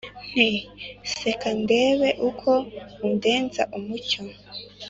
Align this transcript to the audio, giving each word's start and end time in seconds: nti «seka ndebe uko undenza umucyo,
nti 0.31 0.49
«seka 1.19 1.49
ndebe 1.61 2.09
uko 2.29 2.51
undenza 3.05 3.63
umucyo, 3.77 4.21